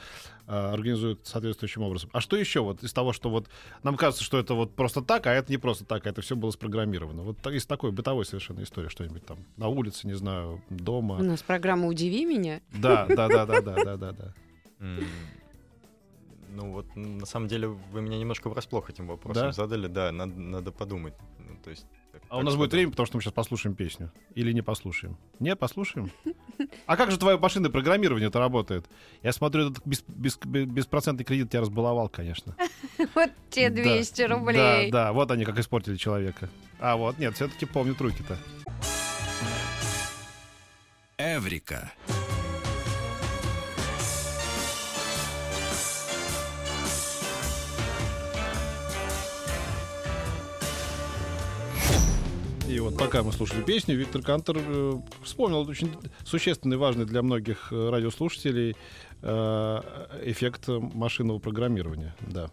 э, 0.46 0.52
организуют 0.52 1.26
соответствующим 1.26 1.82
образом. 1.82 2.10
А 2.12 2.20
что 2.20 2.36
еще 2.36 2.60
вот 2.60 2.84
из 2.84 2.92
того, 2.92 3.12
что 3.12 3.28
вот 3.28 3.48
нам 3.82 3.96
кажется, 3.96 4.22
что 4.22 4.38
это 4.38 4.54
вот 4.54 4.76
просто 4.76 5.02
так, 5.02 5.26
а 5.26 5.32
это 5.32 5.50
не 5.50 5.58
просто 5.58 5.84
так, 5.84 6.06
а 6.06 6.10
это 6.10 6.20
все 6.22 6.36
было 6.36 6.52
спрограммировано? 6.52 7.22
Вот 7.22 7.44
из 7.48 7.66
такой 7.66 7.90
бытовой 7.90 8.24
совершенно 8.24 8.62
истории 8.62 8.88
что-нибудь 8.88 9.26
там 9.26 9.38
на 9.56 9.66
улице, 9.66 10.06
не 10.06 10.14
знаю, 10.14 10.62
У 10.70 10.74
дома. 10.74 11.18
нас 11.22 11.42
программа 11.42 11.88
«Удиви 11.88 12.24
меня». 12.24 12.60
Да, 12.72 13.06
да, 13.06 13.26
да, 13.26 13.46
да, 13.46 13.60
да, 13.60 13.84
да, 13.84 13.96
да, 13.96 14.12
да. 14.12 14.34
Ну 16.52 16.72
вот, 16.72 16.96
на 16.96 17.26
самом 17.26 17.46
деле, 17.48 17.68
вы 17.68 18.00
меня 18.02 18.18
немножко 18.18 18.48
врасплох 18.50 18.90
этим 18.90 19.06
вопросом 19.06 19.44
Да? 19.44 19.52
задали. 19.52 19.86
Да, 19.86 20.10
надо, 20.10 20.34
надо 20.34 20.72
подумать. 20.72 21.14
Ну, 21.38 21.56
то 21.62 21.70
есть, 21.70 21.86
так- 22.12 22.22
А 22.28 22.36
у 22.36 22.38
так 22.40 22.46
нас 22.46 22.56
будет 22.56 22.72
время, 22.72 22.90
потому 22.90 23.06
что 23.06 23.16
мы 23.16 23.22
сейчас 23.22 23.32
послушаем 23.32 23.76
песню. 23.76 24.10
Или 24.34 24.52
не 24.52 24.62
послушаем? 24.62 25.16
Не, 25.38 25.54
послушаем? 25.56 26.10
А 26.86 26.96
как 26.96 27.10
же 27.10 27.18
твое 27.18 27.38
машинное 27.38 27.70
программирование 27.70 28.28
это 28.28 28.38
работает? 28.38 28.84
Я 29.22 29.32
смотрю, 29.32 29.70
этот 29.70 29.86
бес- 29.86 30.04
бес- 30.08 30.38
беспроцентный 30.44 31.24
кредит 31.24 31.50
тебя 31.50 31.60
разбаловал, 31.60 32.08
конечно. 32.08 32.54
Вот 33.14 33.30
те 33.48 33.70
Да, 33.70 33.82
200 33.82 34.22
рублей. 34.22 34.90
Да, 34.90 35.04
да, 35.06 35.12
вот 35.12 35.30
они 35.30 35.44
как 35.44 35.58
испортили 35.58 35.96
человека. 35.96 36.50
А 36.80 36.96
вот, 36.96 37.18
нет, 37.18 37.34
все-таки 37.34 37.64
помнят 37.64 38.00
руки-то. 38.00 38.36
Эврика. 41.16 41.92
И 52.70 52.78
вот 52.78 52.96
пока 52.96 53.24
мы 53.24 53.32
слушали 53.32 53.62
песню, 53.62 53.96
Виктор 53.96 54.22
Кантер 54.22 54.56
э, 54.58 54.92
вспомнил 55.24 55.68
очень 55.68 55.92
существенный, 56.24 56.76
важный 56.76 57.04
для 57.04 57.20
многих 57.20 57.72
э, 57.72 57.90
радиослушателей 57.90 58.76
э, 59.22 59.80
эффект 60.22 60.68
машинного 60.68 61.40
программирования. 61.40 62.14
Да. 62.20 62.48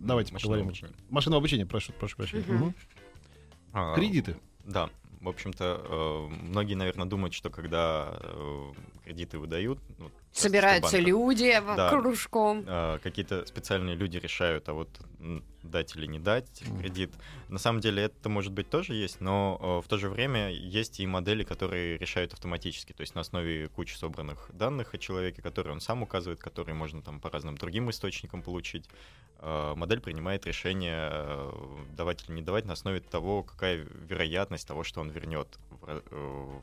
Давайте 0.00 0.32
Машинное 0.32 0.56
поговорим. 0.60 0.66
обучение. 0.68 0.96
Машинного 1.10 1.40
обучения, 1.40 1.66
прошу, 1.66 1.92
прошу 1.92 2.16
прощения. 2.16 2.44
Мгм. 2.48 2.74
А, 3.74 3.94
Кредиты. 3.94 4.36
Да, 4.64 4.88
в 5.20 5.28
общем-то, 5.28 6.28
многие, 6.30 6.74
наверное, 6.74 7.06
думают, 7.06 7.34
что 7.34 7.50
когда 7.50 8.18
кредиты 9.04 9.38
выдают, 9.38 9.78
ну, 9.98 10.10
Собираются 10.32 10.98
люди 10.98 11.58
в- 11.60 11.76
Да. 11.76 11.90
кружком. 11.90 12.64
А, 12.66 12.98
какие-то 12.98 13.44
специальные 13.46 13.96
люди 13.96 14.16
решают, 14.16 14.68
а 14.68 14.72
вот 14.72 14.88
дать 15.62 15.94
или 15.94 16.06
не 16.06 16.18
дать 16.18 16.62
кредит. 16.80 17.12
На 17.48 17.58
самом 17.58 17.80
деле 17.80 18.02
это 18.04 18.28
может 18.28 18.52
быть 18.52 18.68
тоже 18.68 18.94
есть, 18.94 19.20
но 19.20 19.58
э, 19.60 19.86
в 19.86 19.88
то 19.88 19.96
же 19.96 20.08
время 20.08 20.50
есть 20.50 20.98
и 21.00 21.06
модели, 21.06 21.44
которые 21.44 21.98
решают 21.98 22.32
автоматически, 22.32 22.92
то 22.92 23.02
есть 23.02 23.14
на 23.14 23.20
основе 23.20 23.68
кучи 23.68 23.94
собранных 23.94 24.50
данных 24.52 24.94
о 24.94 24.98
человеке, 24.98 25.40
которые 25.40 25.72
он 25.74 25.80
сам 25.80 26.02
указывает, 26.02 26.40
которые 26.40 26.74
можно 26.74 27.00
там 27.02 27.20
по 27.20 27.30
разным 27.30 27.56
другим 27.56 27.90
источникам 27.90 28.42
получить. 28.42 28.88
Э, 29.38 29.74
Модель 29.76 30.00
принимает 30.00 30.46
решение 30.46 31.52
давать 31.96 32.24
или 32.28 32.36
не 32.36 32.42
давать 32.42 32.64
на 32.64 32.72
основе 32.72 33.00
того, 33.00 33.42
какая 33.44 33.76
вероятность 34.08 34.66
того, 34.66 34.82
что 34.82 35.00
он 35.00 35.10
вернет 35.10 35.46
в 35.70 35.88
э, 35.88 36.00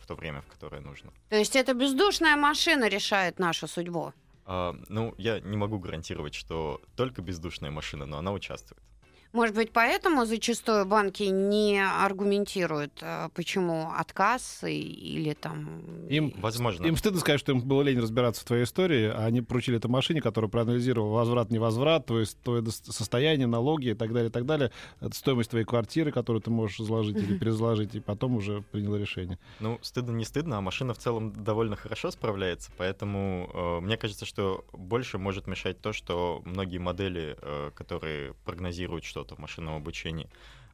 в 0.02 0.06
то 0.08 0.16
время, 0.16 0.42
в 0.42 0.48
которое 0.48 0.82
нужно. 0.82 1.12
То 1.30 1.36
есть 1.38 1.56
это 1.56 1.74
бездушная 1.74 2.36
машина 2.36 2.88
решает 2.90 3.40
нашу 3.62 3.74
судьбу. 3.74 4.14
А, 4.46 4.76
ну, 4.90 5.14
я 5.18 5.40
не 5.40 5.58
могу 5.58 5.80
гарантировать, 5.80 6.34
что 6.34 6.82
только 6.96 7.22
бездушная 7.22 7.72
машина, 7.72 8.06
но 8.06 8.18
она 8.18 8.32
участвует. 8.32 8.82
Может 9.32 9.54
быть, 9.56 9.72
поэтому 9.72 10.26
зачастую 10.26 10.86
банки 10.86 11.24
не 11.24 11.80
аргументируют, 11.86 12.94
э, 13.02 13.30
почему 13.36 13.92
отказ 13.96 14.64
и- 14.64 14.82
или 14.82 15.34
там... 15.34 16.08
Им, 16.08 16.34
Возможно. 16.38 16.86
им 16.88 16.96
стыдно 16.98 17.20
сказать, 17.20 17.40
что 17.40 17.52
им 17.52 17.62
было 17.62 17.84
лень 17.84 18.00
разбираться 18.00 18.42
в 18.42 18.46
твоей 18.46 18.64
истории, 18.64 19.06
а 19.08 19.26
они 19.26 19.42
поручили 19.42 19.78
это 19.78 19.88
машине, 19.88 20.22
которая 20.22 20.50
проанализировала 20.50 21.14
возврат-невозврат, 21.20 22.08
твое, 22.08 22.26
твое 22.44 22.62
дос- 22.64 22.92
состояние, 22.92 23.46
налоги 23.48 23.90
и 23.90 23.94
так 23.94 24.14
далее, 24.14 24.30
и 24.30 24.32
так 24.32 24.46
далее, 24.46 24.72
это 25.00 25.16
стоимость 25.16 25.52
твоей 25.52 25.66
квартиры, 25.66 26.12
которую 26.12 26.42
ты 26.42 26.50
можешь 26.50 26.80
изложить 26.80 27.18
или 27.18 27.38
перезложить, 27.40 27.96
и 27.96 28.00
потом 28.00 28.36
уже 28.36 28.62
приняла 28.72 28.98
решение. 28.98 29.38
Ну, 29.60 29.78
стыдно 29.84 30.12
не 30.16 30.26
стыдно, 30.26 30.58
а 30.58 30.62
машина 30.62 30.94
в 30.94 30.98
целом 30.98 31.32
довольно 31.34 31.76
хорошо 31.76 32.10
справляется, 32.12 32.72
поэтому 32.78 33.50
э, 33.54 33.80
мне 33.82 33.96
кажется, 33.98 34.26
что 34.26 34.66
больше 34.74 35.18
может 35.20 35.46
мешать 35.48 35.80
то, 35.82 35.94
что 35.94 36.42
многие 36.46 36.80
модели, 36.80 37.38
э, 37.42 37.72
которые 37.76 38.34
прогнозируют 38.46 39.04
что-то 39.20 39.36
в 39.36 39.40
машинном 39.40 39.76
обучении, 39.76 40.30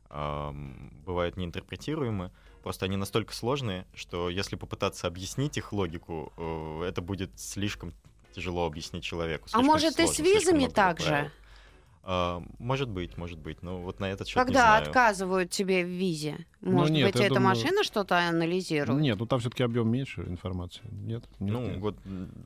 бывают 0.10 1.36
неинтерпретируемы. 1.36 2.32
Просто 2.64 2.86
они 2.86 2.96
настолько 2.96 3.34
сложные, 3.34 3.86
что 3.94 4.30
если 4.30 4.56
попытаться 4.56 5.08
объяснить 5.08 5.58
их 5.58 5.74
логику, 5.74 6.32
э, 6.38 6.88
это 6.88 7.02
будет 7.02 7.30
слишком 7.40 7.94
тяжело 8.34 8.66
объяснить 8.66 9.04
человеку. 9.04 9.48
А 9.52 9.62
может, 9.62 10.00
и 10.00 10.08
с 10.08 10.20
визами 10.20 10.58
много 10.60 10.74
так 10.74 10.98
правил. 10.98 11.26
же? 11.26 11.32
А, 12.08 12.44
может 12.60 12.88
быть, 12.88 13.18
может 13.18 13.40
быть, 13.40 13.64
но 13.64 13.80
вот 13.82 14.00
на 14.00 14.06
этот 14.12 14.28
счет 14.28 14.36
не 14.38 14.42
Когда 14.46 14.62
знаю. 14.62 14.84
отказывают 14.84 15.50
тебе 15.50 15.84
в 15.84 15.88
визе? 15.88 16.46
Ну, 16.62 16.72
Может 16.74 16.92
нет, 16.94 17.06
быть, 17.08 17.16
эта 17.16 17.34
думаю- 17.36 17.56
машина 17.56 17.84
что-то 17.84 18.20
анализирует? 18.20 19.02
Нет, 19.02 19.18
ну 19.20 19.26
там 19.26 19.40
все-таки 19.40 19.64
объем 19.64 19.90
меньше 19.90 20.22
информации. 20.22 20.84
Нет? 20.92 21.24
нет, 21.40 21.54
Ну, 21.54 21.62
нет. 21.68 21.78
вот 21.80 21.96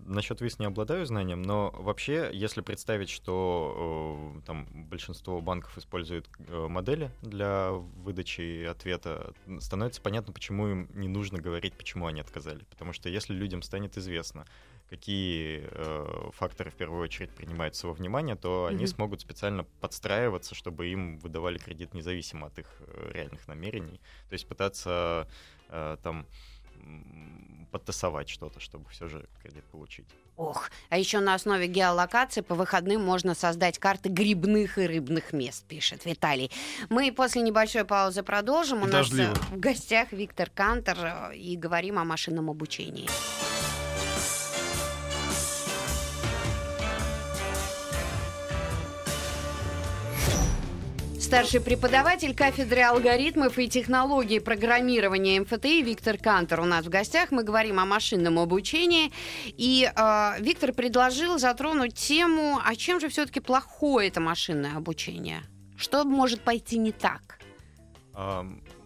насчет 0.06 0.40
виз 0.40 0.60
не 0.60 0.66
обладаю 0.66 1.06
знанием, 1.06 1.42
но 1.42 1.72
вообще, 1.78 2.30
если 2.32 2.62
представить, 2.62 3.10
что 3.10 4.34
э, 4.38 4.42
там 4.46 4.66
большинство 4.90 5.42
банков 5.42 5.78
используют 5.78 6.30
э, 6.48 6.68
модели 6.70 7.12
для 7.22 7.72
выдачи 7.72 8.64
ответа, 8.66 9.34
становится 9.60 10.02
понятно, 10.02 10.32
почему 10.32 10.68
им 10.70 10.90
не 10.94 11.10
нужно 11.10 11.40
говорить, 11.40 11.74
почему 11.74 12.08
они 12.08 12.22
отказали. 12.22 12.64
Потому 12.70 12.94
что 12.94 13.10
если 13.10 13.34
людям 13.34 13.62
станет 13.62 13.98
известно, 13.98 14.46
какие 14.90 15.68
э, 15.72 16.30
факторы 16.34 16.70
в 16.72 16.76
первую 16.76 17.02
очередь 17.04 17.30
принимаются 17.32 17.88
во 17.88 17.94
внимание, 17.94 18.36
то 18.36 18.66
они 18.66 18.80
Мгм. 18.86 18.88
смогут 18.88 19.22
специально 19.22 19.64
подстраиваться, 19.82 20.56
чтобы 20.56 20.88
им 20.88 21.20
выдавали 21.20 21.58
кредит 21.58 21.94
независимо 21.94 22.48
от 22.48 22.58
их 22.60 22.68
э, 22.80 23.12
реальных 23.14 23.48
намерений. 23.48 24.02
То 24.30 24.34
есть 24.34 24.48
пытаться 24.48 25.28
э, 25.70 25.98
там 26.04 26.26
подтасовать 27.72 28.30
что-то, 28.30 28.60
чтобы 28.60 28.90
все 28.90 29.08
же 29.08 29.28
кредит 29.44 29.64
получить. 29.66 30.06
Ох, 30.38 30.72
а 30.90 30.98
еще 30.98 31.20
на 31.20 31.34
основе 31.36 31.68
геолокации 31.68 32.42
по 32.42 32.56
выходным 32.56 33.04
можно 33.04 33.36
создать 33.36 33.78
карты 33.78 34.10
грибных 34.10 34.78
и 34.78 34.88
рыбных 34.88 35.34
мест, 35.34 35.66
пишет 35.68 36.06
Виталий. 36.06 36.50
Мы 36.90 37.12
после 37.12 37.42
небольшой 37.42 37.84
паузы 37.84 38.24
продолжим. 38.24 38.78
У 38.82 38.86
нас 38.86 39.10
дождливо. 39.10 39.32
э, 39.34 39.56
в 39.56 39.60
гостях 39.60 40.12
Виктор 40.14 40.50
Кантер 40.50 40.98
э, 41.32 41.36
и 41.36 41.58
говорим 41.58 42.00
о 42.00 42.06
машинном 42.06 42.50
обучении. 42.50 43.08
Старший 51.30 51.62
преподаватель 51.62 52.36
кафедры 52.36 52.82
алгоритмов 52.82 53.60
и 53.60 53.70
технологий 53.70 54.40
программирования 54.40 55.40
МФТИ 55.42 55.84
Виктор 55.84 56.18
Кантер 56.18 56.60
у 56.60 56.66
нас 56.66 56.88
в 56.88 56.90
гостях. 56.90 57.30
Мы 57.30 57.44
говорим 57.44 57.80
о 57.80 57.86
машинном 57.86 58.40
обучении. 58.40 59.12
И 59.46 59.88
э, 59.96 60.32
Виктор 60.40 60.74
предложил 60.74 61.38
затронуть 61.38 61.94
тему, 61.94 62.60
а 62.66 62.76
чем 62.76 63.00
же 63.00 63.10
все-таки 63.10 63.42
плохое 63.42 64.08
это 64.08 64.20
машинное 64.20 64.76
обучение? 64.76 65.44
Что 65.78 66.04
может 66.04 66.42
пойти 66.42 66.80
не 66.80 66.92
так? 66.92 67.38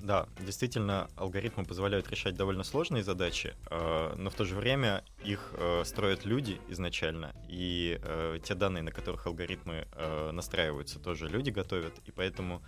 Да, 0.04 0.28
действительно, 0.38 1.08
алгоритмы 1.16 1.64
позволяют 1.64 2.12
решать 2.12 2.36
довольно 2.36 2.64
сложные 2.64 3.04
задачи, 3.04 3.54
э, 3.72 4.14
но 4.18 4.30
в 4.30 4.36
то 4.36 4.44
же 4.44 4.54
время 4.54 5.02
их 5.24 5.54
э, 5.54 5.84
строят 5.86 6.26
люди 6.26 6.60
изначально, 6.68 7.34
и 7.48 7.98
э, 8.04 8.40
те 8.44 8.54
данные, 8.54 8.84
на 8.84 8.92
которых 8.92 9.28
алгоритмы 9.28 9.88
э, 9.94 10.32
настраиваются, 10.34 11.00
тоже 11.00 11.30
люди 11.30 11.52
готовят, 11.52 11.94
и 12.04 12.12
поэтому 12.12 12.62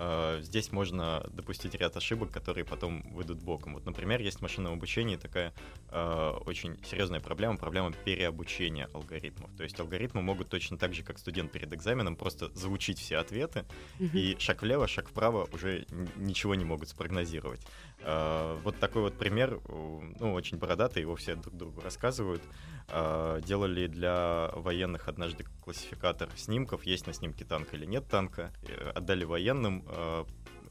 э, 0.00 0.40
здесь 0.42 0.72
можно 0.72 1.22
допустить 1.32 1.74
ряд 1.74 1.96
ошибок, 1.96 2.30
которые 2.30 2.64
потом 2.64 3.02
выйдут 3.12 3.42
боком. 3.42 3.74
Вот, 3.74 3.84
например, 3.84 4.20
есть 4.20 4.38
в 4.38 4.42
машинном 4.42 4.72
обучении 4.72 5.16
такая 5.16 5.52
э, 5.90 6.38
очень 6.46 6.82
серьезная 6.84 7.20
проблема, 7.20 7.56
проблема 7.56 7.92
переобучения 7.92 8.88
алгоритмов. 8.94 9.50
То 9.56 9.62
есть 9.62 9.78
алгоритмы 9.78 10.22
могут 10.22 10.48
точно 10.48 10.78
так 10.78 10.94
же, 10.94 11.02
как 11.02 11.18
студент 11.18 11.52
перед 11.52 11.72
экзаменом, 11.72 12.16
просто 12.16 12.50
заучить 12.54 12.98
все 12.98 13.18
ответы, 13.18 13.64
и 13.98 14.36
шаг 14.38 14.62
влево, 14.62 14.88
шаг 14.88 15.08
вправо 15.08 15.48
уже 15.52 15.86
ничего 16.16 16.54
не 16.54 16.64
могут 16.64 16.88
спрогнозировать. 16.88 17.60
Э, 18.02 18.58
Вот 18.64 18.78
такой 18.78 19.02
вот 19.02 19.14
пример, 19.18 19.60
ну, 19.68 20.32
очень 20.34 20.58
бородатый, 20.58 21.00
его 21.00 21.16
все 21.16 21.34
друг 21.36 21.56
другу 21.56 21.80
рассказывают. 21.80 22.42
Э, 22.88 23.40
Делали 23.44 23.86
для 23.86 24.50
военных 24.54 25.08
однажды 25.08 25.44
классификатор 25.64 26.28
снимков, 26.36 26.84
есть 26.84 27.06
на 27.06 27.12
снимке 27.12 27.44
танк 27.44 27.72
или 27.74 27.86
нет 27.86 28.08
танка. 28.08 28.52
Э, 28.62 28.90
Отдали 28.94 29.24
военным, 29.24 29.84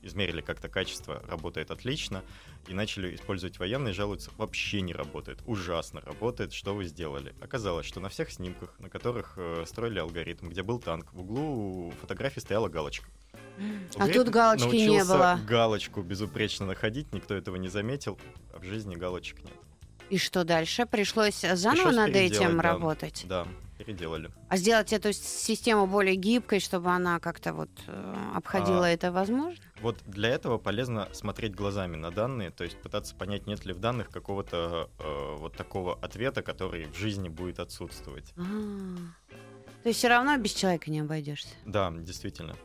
измерили 0.01 0.39
как-то 0.41 0.69
качество, 0.69 1.21
работает 1.27 1.71
отлично, 1.71 2.23
и 2.67 2.73
начали 2.73 3.13
использовать 3.15 3.59
военные, 3.59 3.93
жалуются, 3.93 4.31
вообще 4.37 4.79
не 4.81 4.93
работает, 4.93 5.39
ужасно 5.45 5.99
работает, 6.01 6.53
что 6.53 6.73
вы 6.73 6.85
сделали? 6.85 7.35
Оказалось, 7.41 7.85
что 7.85 7.99
на 7.99 8.07
всех 8.07 8.31
снимках, 8.31 8.79
на 8.79 8.89
которых 8.89 9.37
строили 9.65 9.99
алгоритм, 9.99 10.47
где 10.47 10.63
был 10.63 10.79
танк, 10.79 11.11
в 11.11 11.19
углу 11.19 11.91
фотографии 11.99 12.39
стояла 12.39 12.69
галочка. 12.69 13.09
А 13.97 14.07
тут 14.07 14.29
галочки 14.29 14.75
не 14.75 15.03
было. 15.03 15.39
галочку 15.47 16.01
безупречно 16.01 16.65
находить, 16.65 17.13
никто 17.13 17.35
этого 17.35 17.55
не 17.55 17.69
заметил, 17.69 18.17
а 18.53 18.59
в 18.59 18.63
жизни 18.63 18.95
галочек 18.95 19.43
нет. 19.43 19.53
И 20.09 20.17
что 20.17 20.43
дальше? 20.43 20.85
Пришлось 20.85 21.41
заново 21.41 21.89
Пришлось 21.89 21.95
над 21.95 22.15
этим 22.15 22.57
да. 22.57 22.63
работать? 22.63 23.25
Да, 23.27 23.47
переделали. 23.77 24.31
А 24.49 24.57
сделать 24.57 24.91
эту 24.91 25.13
систему 25.13 25.85
более 25.85 26.15
гибкой, 26.15 26.59
чтобы 26.59 26.89
она 26.89 27.19
как-то 27.19 27.53
вот 27.53 27.69
э, 27.87 28.31
обходила 28.35 28.85
А, 28.85 28.89
это 28.89 29.11
возможно? 29.11 29.63
Вот 29.81 29.97
для 30.07 30.29
этого 30.29 30.57
полезно 30.57 31.07
смотреть 31.13 31.53
глазами 31.53 31.95
на 31.95 32.09
данные, 32.09 32.49
то 32.49 32.63
есть 32.63 32.77
пытаться 32.81 33.15
понять, 33.15 33.45
нет 33.45 33.65
ли 33.65 33.73
в 33.73 33.79
данных 33.79 34.09
какого-то 34.09 34.89
э, 34.97 35.35
вот 35.37 35.55
такого 35.55 35.99
ответа, 36.01 36.41
который 36.41 36.85
в 36.85 36.97
жизни 36.97 37.29
будет 37.29 37.59
отсутствовать. 37.59 38.33
А. 38.35 38.41
То 39.83 39.89
есть 39.89 39.99
все 39.99 40.09
равно 40.09 40.35
без 40.37 40.53
человека 40.53 40.89
не 40.89 40.99
обойдешься. 41.01 41.49
Да, 41.65 41.91
действительно. 41.91 42.55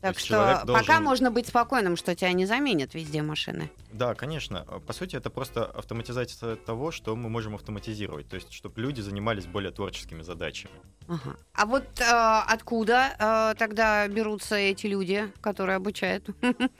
Так 0.00 0.14
есть 0.14 0.26
что 0.26 0.34
человек 0.34 0.60
пока 0.60 0.74
должен- 0.74 1.04
можно 1.04 1.30
быть 1.30 1.46
спокойным, 1.48 1.96
что 1.96 2.14
тебя 2.14 2.32
не 2.32 2.46
заменят 2.46 2.94
везде 2.94 3.22
машины. 3.22 3.70
Да, 3.92 4.14
конечно. 4.14 4.64
По 4.86 4.92
сути, 4.92 5.16
это 5.16 5.28
просто 5.28 5.64
автоматизация 5.64 6.54
того, 6.56 6.92
что 6.92 7.16
мы 7.16 7.28
можем 7.28 7.54
автоматизировать. 7.54 8.28
То 8.28 8.36
есть, 8.36 8.52
чтобы 8.52 8.80
люди 8.80 9.00
занимались 9.00 9.46
более 9.46 9.72
творческими 9.72 10.22
задачами. 10.22 10.74
Ага. 11.08 11.36
А 11.54 11.66
вот 11.66 11.84
э, 12.00 12.04
откуда 12.04 13.16
э, 13.18 13.54
тогда 13.58 14.06
берутся 14.08 14.54
эти 14.54 14.86
люди, 14.86 15.32
которые 15.40 15.76
обучают? 15.76 16.28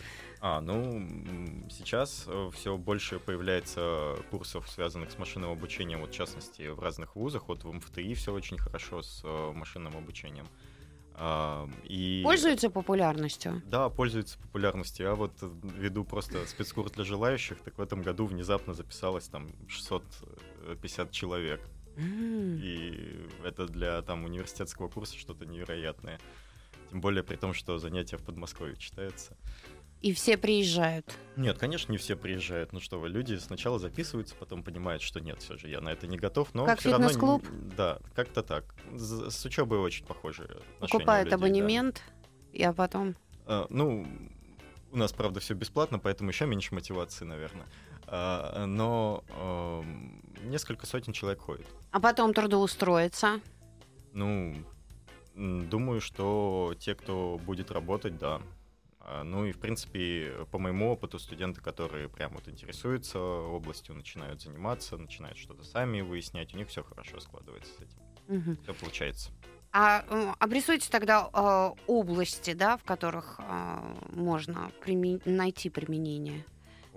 А, 0.41 0.61
ну, 0.61 1.05
сейчас 1.69 2.29
все 2.55 2.77
больше 2.77 3.19
появляется 3.19 4.15
курсов, 4.31 4.69
связанных 4.71 5.11
с 5.11 5.19
машинным 5.19 5.51
обучением, 5.51 6.01
вот 6.01 6.11
в 6.11 6.15
частности, 6.15 6.69
в 6.69 6.79
разных 6.79 7.17
вузах. 7.17 7.49
Вот 7.49 7.65
в 7.65 7.73
МФТИ 7.73 8.15
все 8.15 8.33
очень 8.33 8.57
хорошо 8.57 9.03
с 9.03 9.23
э, 9.25 9.53
машинным 9.53 9.97
обучением. 9.97 10.47
И... 11.85 12.21
Пользуются 12.23 12.71
популярностью? 12.71 13.63
Да, 13.67 13.89
пользуется 13.89 14.39
популярностью. 14.39 15.11
А 15.11 15.15
вот 15.15 15.33
э, 15.43 15.51
ввиду 15.77 16.05
просто 16.05 16.47
спецкурс 16.47 16.93
для 16.93 17.05
желающих, 17.05 17.59
так 17.59 17.77
в 17.77 17.81
этом 17.83 18.03
году 18.03 18.27
внезапно 18.27 18.73
записалось 18.73 19.27
там 19.29 19.49
650 19.69 21.11
человек. 21.11 21.61
М. 21.97 22.61
И 22.63 23.27
это 23.45 23.67
для 23.67 24.01
там 24.03 24.25
университетского 24.25 24.89
курса 24.89 25.17
что-то 25.19 25.45
невероятное. 25.45 26.21
Тем 26.91 27.01
более 27.01 27.25
при 27.25 27.37
том, 27.37 27.53
что 27.53 27.79
занятия 27.79 28.17
в 28.17 28.23
Подмосковье 28.23 28.77
читаются. 28.77 29.37
И 30.01 30.13
все 30.13 30.37
приезжают. 30.37 31.13
Нет, 31.37 31.59
конечно, 31.59 31.91
не 31.91 31.99
все 31.99 32.15
приезжают. 32.15 32.73
Ну 32.73 32.81
что 32.81 33.01
вы, 33.01 33.09
люди 33.09 33.35
сначала 33.37 33.79
записываются, 33.79 34.35
потом 34.37 34.63
понимают, 34.63 35.03
что 35.03 35.21
нет, 35.21 35.43
все 35.43 35.57
же 35.57 35.69
я 35.69 35.81
на 35.81 35.89
это 35.89 36.07
не 36.07 36.17
готов. 36.17 36.55
Но 36.55 36.67
как 36.67 36.79
все 36.79 36.93
равно... 36.93 37.09
фитнес-клуб? 37.09 37.45
Да, 37.77 37.99
как-то 38.15 38.43
так. 38.43 38.75
С, 38.95 39.45
учебой 39.45 39.79
очень 39.79 40.05
у 40.05 40.07
Покупают 40.07 41.27
людей, 41.27 41.31
да. 41.31 41.37
абонемент, 41.37 42.03
и 42.53 42.63
а 42.63 42.73
потом... 42.73 43.17
А, 43.47 43.67
ну, 43.71 44.07
у 44.93 44.97
нас, 44.97 45.13
правда, 45.13 45.41
все 45.41 45.55
бесплатно, 45.55 45.99
поэтому 45.99 46.31
еще 46.31 46.47
меньше 46.47 46.75
мотивации, 46.75 47.25
наверное. 47.25 47.67
А, 48.07 48.67
но 48.67 49.25
а, 49.31 49.85
несколько 50.45 50.87
сотен 50.87 51.13
человек 51.13 51.41
ходит. 51.41 51.67
А 51.91 52.01
потом 52.01 52.35
трудоустроиться. 52.35 53.41
Ну, 54.13 54.55
думаю, 55.35 56.01
что 56.01 56.75
те, 56.79 56.95
кто 56.95 57.41
будет 57.45 57.71
работать, 57.71 58.17
да. 58.19 58.41
А, 59.11 59.25
Ну 59.25 59.47
и, 59.47 59.53
в 59.53 59.59
принципе, 59.59 60.47
по 60.51 60.59
моему 60.59 60.91
опыту, 60.93 61.19
студенты, 61.19 61.61
которые 61.63 62.09
прям 62.11 62.33
вот 62.35 62.47
интересуются 62.49 63.19
областью, 63.19 63.95
начинают 63.95 64.43
заниматься, 64.43 64.99
начинают 64.99 65.39
что-то 65.39 65.65
сами 65.65 66.03
выяснять, 66.03 66.53
у 66.55 66.59
них 66.59 66.69
все 66.69 66.83
хорошо 66.83 67.19
складывается 67.21 67.73
с 67.73 67.77
этим. 67.77 67.99
Мгм. 68.29 68.59
Все 68.63 68.75
получается. 68.75 69.31
А 69.73 70.05
обрисуйте 70.39 70.91
тогда 70.91 71.31
э, 71.33 71.71
области, 71.87 72.53
да, 72.53 72.77
в 72.77 72.85
которых 72.85 73.37
э, 73.39 73.95
можно 74.11 74.71
приме- 74.85 75.21
найти 75.25 75.71
применение 75.71 76.45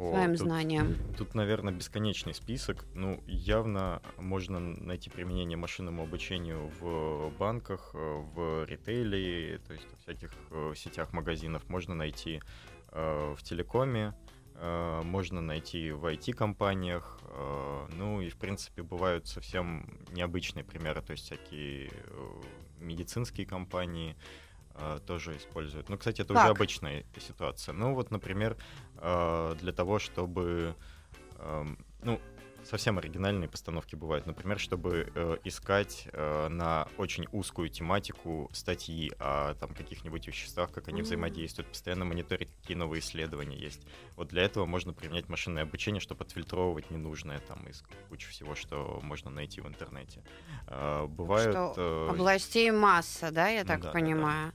О, 0.01 0.11
своим 0.13 0.31
тут- 0.31 0.39
знаниям. 0.39 0.95
Тут, 1.17 1.35
наверное, 1.35 1.73
бесконечный 1.73 2.33
список. 2.33 2.85
Ну, 2.95 3.21
явно 3.27 4.01
можно 4.17 4.59
найти 4.59 5.09
применение 5.09 5.57
машинному 5.57 6.03
обучению 6.03 6.71
в 6.79 7.29
банках, 7.37 7.91
э, 7.93 7.97
в 8.33 8.65
ритейле, 8.65 9.59
то 9.67 9.73
есть 9.73 9.87
в 9.93 10.01
всяких 10.01 10.31
э, 10.51 10.73
сетях 10.75 11.13
магазинов. 11.13 11.67
Можно 11.69 11.93
найти 11.95 12.41
э, 12.93 13.35
в 13.37 13.43
телекоме, 13.43 14.13
э, 14.55 15.01
можно 15.03 15.39
найти 15.41 15.91
в 15.91 16.05
IT-компаниях. 16.05 17.19
э, 17.23 17.87
Ну 17.97 18.21
и, 18.21 18.29
в 18.29 18.37
принципе, 18.37 18.81
бывают 18.83 19.27
совсем 19.27 19.99
необычные 20.11 20.63
примеры, 20.63 21.01
то 21.01 21.11
есть 21.11 21.25
всякие 21.25 21.89
э, 21.89 22.41
медицинские 22.79 23.45
компании 23.45 24.15
э, 24.75 24.99
тоже 25.05 25.35
используют. 25.37 25.89
Ну, 25.89 25.97
кстати, 25.97 26.21
это 26.21 26.33
уже 26.33 26.43
Как? 26.43 26.51
обычная 26.51 27.03
ситуация. 27.19 27.73
Ну, 27.73 27.93
вот, 27.93 28.11
например, 28.11 28.57
э, 28.97 29.55
для 29.59 29.71
того, 29.71 29.99
чтобы... 29.99 30.75
эм, 31.39 31.77
Ну, 32.03 32.19
совсем 32.63 32.97
оригинальные 32.97 33.49
постановки 33.49 33.95
бывают. 33.95 34.25
Например, 34.25 34.59
чтобы 34.59 35.11
э, 35.13 35.37
искать 35.43 36.07
э, 36.13 36.47
на 36.47 36.87
очень 36.97 37.25
узкую 37.31 37.69
тематику 37.69 38.49
статьи 38.53 39.11
о 39.19 39.55
там, 39.55 39.73
каких-нибудь 39.73 40.27
веществах, 40.27 40.71
как 40.71 40.87
они 40.87 40.97
Мгм. 40.97 41.05
взаимодействуют, 41.05 41.67
постоянно 41.69 42.05
мониторить, 42.05 42.49
какие 42.61 42.77
новые 42.77 43.01
исследования 43.01 43.57
есть. 43.57 43.81
Вот 44.15 44.27
для 44.29 44.43
этого 44.43 44.65
можно 44.65 44.93
применять 44.93 45.27
машинное 45.27 45.63
обучение, 45.63 45.99
чтобы 45.99 46.23
отфильтровывать 46.23 46.91
ненужное 46.91 47.39
там 47.39 47.65
из 47.67 47.83
кучи 48.09 48.29
всего, 48.29 48.55
что 48.55 48.99
можно 49.01 49.31
найти 49.31 49.61
в 49.61 49.67
интернете. 49.67 50.23
Э, 50.67 51.05
Бывают... 51.07 51.51
Что 51.51 51.73
э, 51.77 52.09
Областей 52.11 52.71
масса, 52.71 53.31
да, 53.31 53.47
я 53.49 53.63
так 53.63 53.79
Да, 53.81 53.87
да, 53.87 53.87
да. 53.87 53.91
понимаю. 53.91 54.53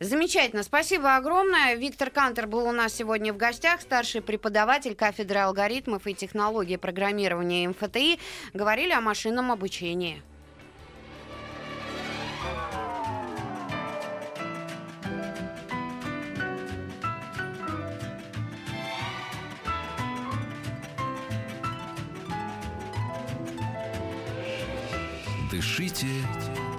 Замечательно, 0.00 0.62
спасибо 0.62 1.16
огромное. 1.16 1.74
Виктор 1.74 2.10
Кантер 2.10 2.46
был 2.46 2.66
у 2.66 2.72
нас 2.72 2.94
сегодня 2.94 3.32
в 3.32 3.36
гостях, 3.36 3.80
старший 3.82 4.22
преподаватель 4.22 4.94
кафедры 4.94 5.40
алгоритмов 5.40 6.06
и 6.06 6.14
технологий 6.14 6.76
программирования 6.76 7.41
МФТИ. 7.42 8.18
Говорили 8.54 8.92
о 8.92 9.00
машинном 9.00 9.50
обучении. 9.50 10.22
Дышите 25.50 26.06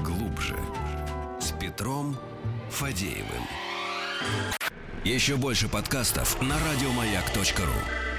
глубже. 0.01 0.57
С 1.39 1.51
Петром 1.51 2.17
Фадеевым. 2.71 3.47
Еще 5.03 5.35
больше 5.35 5.67
подкастов 5.67 6.41
на 6.41 6.55
радиомаяк.ру. 6.57 8.12